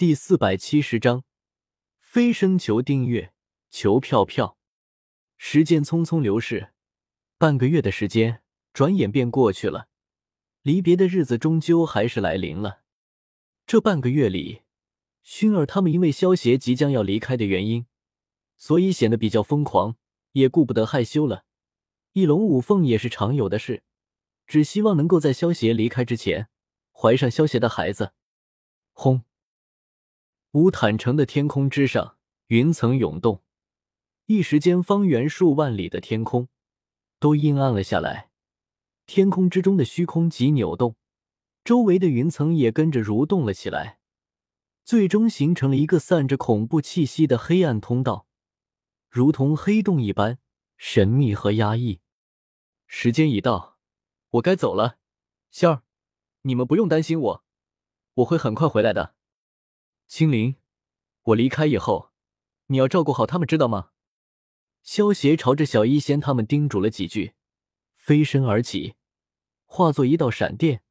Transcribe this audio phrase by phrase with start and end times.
[0.00, 1.24] 第四百七十章，
[1.98, 3.34] 飞升求订阅，
[3.68, 4.56] 求票票。
[5.36, 6.72] 时间匆匆流逝，
[7.36, 8.42] 半个月的时间
[8.72, 9.88] 转眼便过去了，
[10.62, 12.80] 离别的日子终究还是来临了。
[13.66, 14.62] 这半个月里，
[15.22, 17.84] 薰儿他们因为萧协即将要离开的原因，
[18.56, 19.98] 所以显得比较疯狂，
[20.32, 21.44] 也顾不得害羞了。
[22.14, 23.82] 一龙五凤也是常有的事，
[24.46, 26.48] 只希望能够在萧协离开之前，
[26.90, 28.14] 怀上萧协的孩子。
[28.94, 29.24] 轰！
[30.52, 32.16] 乌坦城的天空之上，
[32.48, 33.44] 云层涌动，
[34.26, 36.48] 一时间，方圆数万里的天空
[37.20, 38.30] 都阴暗了下来。
[39.06, 40.96] 天空之中的虚空极扭动，
[41.62, 44.00] 周围的云层也跟着蠕动了起来，
[44.84, 48.26] 最终形成了一个散着恐怖气息的黑暗通道，
[49.08, 50.40] 如同黑洞一般
[50.76, 52.00] 神秘和压抑。
[52.88, 53.78] 时间已到，
[54.30, 54.98] 我该走了，
[55.52, 55.84] 仙儿，
[56.42, 57.44] 你们不用担心我，
[58.14, 59.14] 我会很快回来的。
[60.10, 60.56] 青灵，
[61.22, 62.10] 我离开以后，
[62.66, 63.90] 你要照顾好他们，知道吗？
[64.82, 67.34] 萧协朝着小医仙他们叮嘱了几句，
[67.94, 68.96] 飞身而起，
[69.66, 70.82] 化作一道闪电，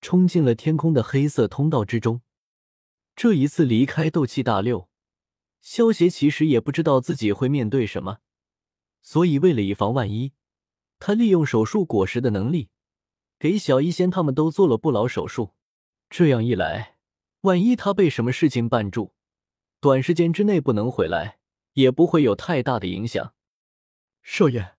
[0.00, 2.22] 冲进了天空的黑色通道之中。
[3.16, 4.88] 这一次离开斗气大六，
[5.60, 8.18] 萧协其实也不知道自己会面对什么，
[9.02, 10.32] 所以为了以防万一，
[11.00, 12.70] 他利用手术果实的能力，
[13.36, 15.56] 给小医仙他们都做了不老手术。
[16.08, 16.89] 这样一来。
[17.42, 19.14] 万一他被什么事情绊住，
[19.80, 21.38] 短时间之内不能回来，
[21.72, 23.34] 也不会有太大的影响。
[24.22, 24.74] 少爷，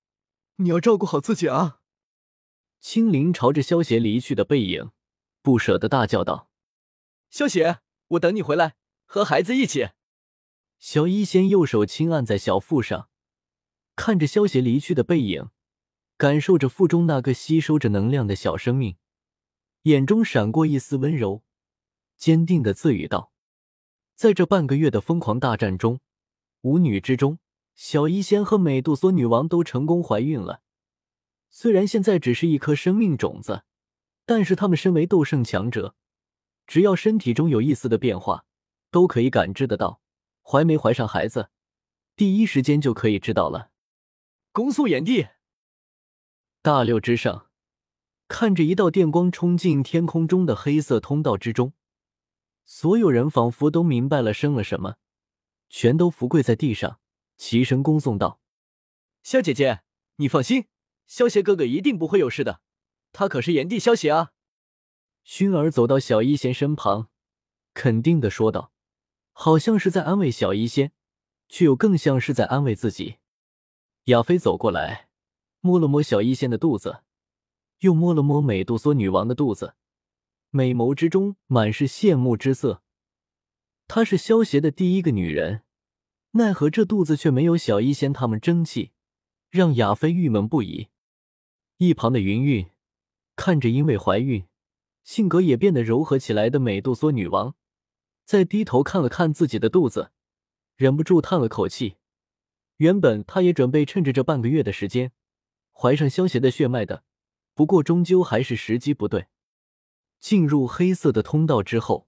[0.58, 1.80] 你要照顾好自己啊！
[2.80, 4.92] 青灵朝着萧邪离去的背影，
[5.42, 6.52] 不舍得大叫道
[7.32, 9.90] ：“萧邪，我等你回来，和孩子一起。”
[10.78, 13.10] 小医仙右手轻按在小腹上，
[13.96, 15.50] 看着萧邪离去的背影，
[16.18, 18.98] 感受着腹中那个吸收着能量的小生命，
[19.84, 21.44] 眼中闪过一丝温柔。
[22.22, 23.32] 坚定的自语道
[24.14, 26.02] ：“在这半个月的疯狂大战中，
[26.62, 27.40] 五女之中，
[27.74, 30.62] 小医仙和美杜莎女王都成功怀孕了。
[31.50, 33.64] 虽然现在只是一颗生命种子，
[34.28, 35.96] 但是她们身为斗圣强者，
[36.68, 38.46] 只要身体中有一丝的变化，
[38.92, 40.00] 都可以感知得到，
[40.44, 41.50] 怀没怀上孩子，
[42.16, 43.72] 第一时间就可以知道了。”
[44.54, 45.30] 攻速炎帝，
[46.62, 47.48] 大六之上，
[48.28, 51.74] 看着一道电光冲进天空中的黑色通道之中。
[52.74, 54.96] 所有人仿佛都明白了生了什么，
[55.70, 57.02] 全都伏跪在地上，
[57.36, 58.40] 齐声恭颂道
[59.22, 59.82] ：“萧姐姐，
[60.16, 60.68] 你放心，
[61.06, 62.62] 萧邪哥哥一定不会有事的，
[63.12, 64.32] 他可是炎帝萧邪啊！”
[65.28, 67.10] 薰儿走到小医仙身旁，
[67.74, 68.72] 肯定的说道，
[69.34, 70.94] 好像是在安慰小医仙，
[71.50, 73.18] 却又更像是在安慰自己。
[74.06, 75.10] 亚飞走过来，
[75.60, 77.04] 摸了摸小医仙的肚子，
[77.80, 79.76] 又摸了摸美杜莎女王的肚子。
[80.54, 82.84] 美眸之中满是羡慕之色。
[83.88, 85.64] 她是萧邪的第一个女人，
[86.32, 88.92] 奈何这肚子却没有小医仙他们争气，
[89.50, 90.90] 让亚飞郁闷不已。
[91.78, 92.70] 一旁的云韵
[93.38, 94.46] 看着因为怀孕，
[95.06, 97.56] 性格也变得柔和起来的美杜莎女王，
[98.26, 100.12] 再低头看了看自己的肚子，
[100.76, 101.96] 忍不住叹了口气。
[102.76, 105.14] 原本她也准备趁着这半个月的时间，
[105.72, 107.06] 怀上萧邪的血脉的，
[107.54, 109.28] 不过终究还是时机不对。
[110.22, 112.08] 进入黑色的通道之后，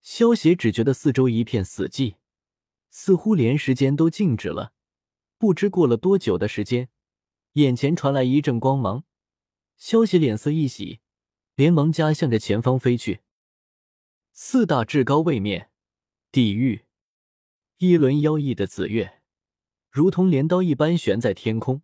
[0.00, 2.16] 萧协只觉得四周一片死寂，
[2.90, 4.72] 似乎连时间都静止了。
[5.36, 6.88] 不知过了多久的时间，
[7.52, 9.04] 眼前传来一阵光芒，
[9.76, 11.00] 萧协脸色一喜，
[11.54, 13.20] 连忙加向着前方飞去。
[14.32, 15.70] 四大至高位面，
[16.32, 16.86] 地狱，
[17.76, 19.20] 一轮妖异的紫月，
[19.90, 21.82] 如同镰刀一般悬在天空，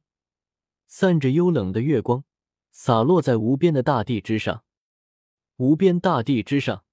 [0.86, 2.24] 散着幽冷的月光，
[2.70, 4.64] 洒落在无边的大地之上。
[5.60, 6.84] 无边大地之上，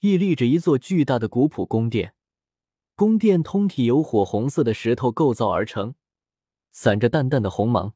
[0.00, 2.12] 屹立着一座巨大的古朴宫殿。
[2.94, 5.94] 宫殿通体由火红色的石头构造而成，
[6.70, 7.94] 散着淡淡的红芒。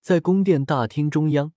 [0.00, 1.52] 在宫殿大厅中央，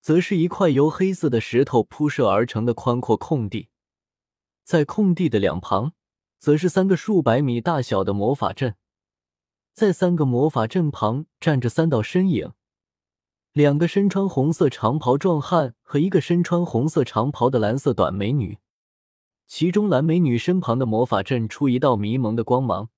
[0.00, 3.70] 则是一块由黑色的石头铺设而成的宽阔空地。
[4.62, 5.94] 在空地的两旁，
[6.38, 8.76] 则是三个数百米大小的魔法阵。
[9.74, 12.52] 在三个魔法阵旁，站着三道身影。
[13.58, 18.58] 两个身穿红色长袍壮汉和一个身穿红色长袍的蓝色短美女，
[19.48, 22.90] 其中蓝美女身旁的魔法阵出一道迷蒙的光芒，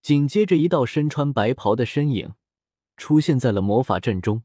[0.00, 2.34] 紧接着一道身穿白袍的身影
[2.96, 4.44] 出现在了魔法阵中。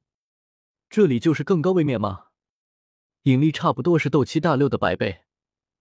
[0.90, 2.30] 这里就是更高位面吗？
[3.26, 5.20] 引力差不多是斗气大六的百倍，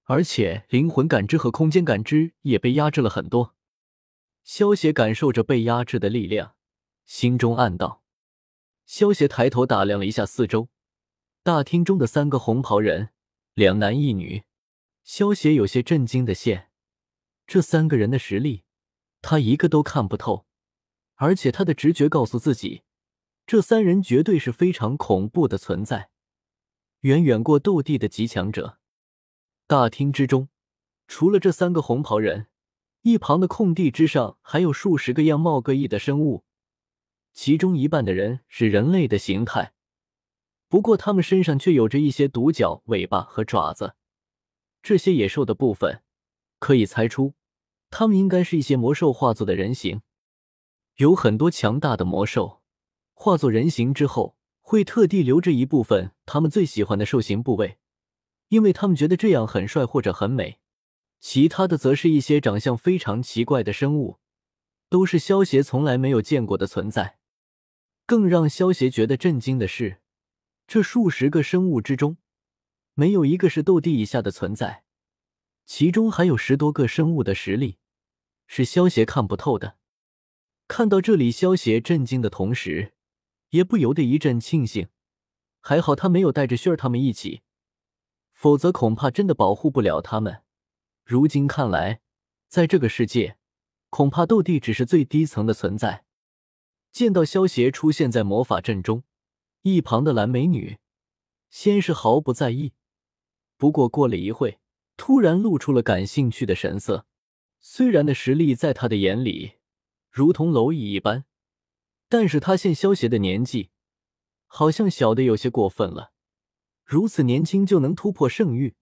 [0.05, 3.55] 而且灵魂感知和空间感知也被压制了很多。
[4.45, 6.57] 萧邪感受着被压制的力量，
[7.07, 8.03] 心中暗道。
[8.87, 10.69] 萧协抬头打量了一下四周，
[11.43, 13.11] 大厅中的三个红袍人，
[13.53, 14.45] 两男一女，
[15.03, 16.71] 萧协有些震惊的现，
[17.49, 18.63] 这三个人的实力，
[19.21, 20.47] 他一个都看不透，
[21.17, 22.83] 而且他的直觉告诉自己，
[23.45, 26.11] 这三人绝对是非常恐怖的存在，
[27.01, 28.79] 远远过斗帝的极强者。
[29.67, 30.49] 大厅之中，
[31.09, 32.47] 除了这三个红袍人，
[33.03, 36.45] 一旁的空地之上还有数十个样貌各异的生物，
[37.37, 39.75] 其中一半的人是人类的形态，
[40.69, 43.95] 不过他们身上却有着一些独角、尾巴和爪子。
[44.83, 46.03] 这些野兽的部分，
[46.59, 47.35] 可以猜出，
[47.91, 50.01] 他们应该是一些魔兽化作的人形。
[50.97, 52.63] 有很多强大的魔兽
[53.13, 57.77] 化作人形之后，会特地留着一部分他们最喜欢的兽形部位，
[58.49, 60.59] 因为他们觉得这样很帅或者很美。
[61.21, 64.21] 其他的则是一些长相非常奇怪的生物，
[64.89, 67.16] 都是萧协从来没有见过的存在。
[68.07, 70.01] 更让萧协觉得震惊的是，
[70.69, 72.17] 这数十个生物之中。
[72.95, 74.85] 没有一个是斗帝以下的存在，
[75.67, 77.77] 其中还有十多个生物的实力
[78.47, 79.77] 是萧协看不透的。
[80.67, 82.95] 看到这里，萧协震惊的同时，
[83.51, 84.89] 也不由得一阵庆幸，
[85.61, 87.43] 还好他没有带着旭儿他们一起，
[88.33, 90.43] 否则恐怕真的保护不了他们。
[91.05, 92.01] 如今看来，
[92.49, 93.37] 在这个世界，
[93.91, 96.06] 恐怕斗帝只是最低层的存在。
[96.97, 99.03] 见到萧协出现在魔法阵中，
[99.61, 100.79] 一旁的蓝美女
[101.51, 102.73] 先是毫不在意。
[103.59, 104.61] 不过过了一会，
[104.97, 107.05] 突然露出了感兴趣的神色。
[107.61, 109.57] 虽然的实力在他的眼里
[110.11, 111.27] 如同蝼蚁一般，
[112.09, 113.69] 但是他现萧协的年纪
[114.47, 116.13] 好像小的有些过分了。
[116.83, 118.75] 如此年轻就能突破圣域，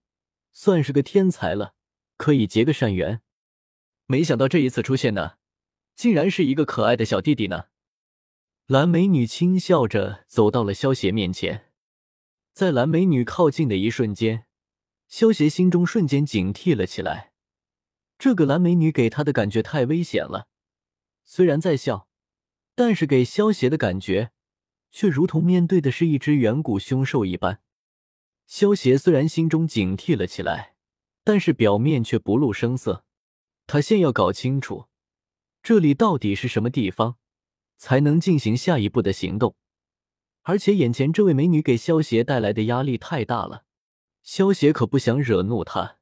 [0.53, 1.73] 算是个天才了，
[2.15, 3.21] 可以结个善缘。
[4.05, 5.37] 没想到这一次出现的，
[5.97, 7.65] 竟然是一个可爱的小弟弟呢。
[8.67, 11.71] 蓝美女轻笑着走到了萧邪面前，
[12.51, 14.47] 在蓝美女靠近的一瞬间。
[15.07, 17.31] 萧邪心中瞬间警惕了起来，
[18.17, 20.47] 这个蓝美女给他的感觉太危险了。
[21.23, 22.07] 虽然在笑，
[22.73, 24.31] 但是给萧邪的感觉
[24.89, 27.61] 却如同面对的是一只远古凶兽一般。
[28.47, 30.73] 萧邪虽然心中警惕了起来，
[31.23, 33.05] 但是表面却不露声色。
[33.67, 34.87] 他先要搞清楚
[35.61, 37.17] 这里到底是什么地方，
[37.77, 39.55] 才能进行下一步的行动。
[40.43, 43.65] 而且眼前这位美女给萧协带来的压力太大了。
[44.21, 45.97] 萧协可不想惹怒她，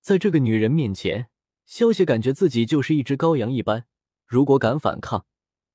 [0.00, 1.28] 在这个女人面前，
[1.64, 3.86] 萧协感觉自己就是一只羔羊一般，
[4.26, 5.26] 如果敢反抗，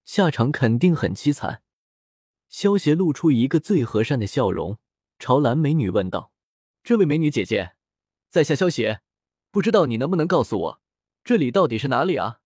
[0.03, 1.63] 下场肯定很凄惨。
[2.49, 4.77] 萧协露出一个最和善的笑容，
[5.19, 6.33] 朝蓝美女问道
[6.83, 7.75] ：“这位美女姐姐，
[8.29, 8.99] 在下萧协，
[9.51, 10.81] 不知道你能不能告诉我，
[11.23, 12.39] 这里到底是哪里啊？”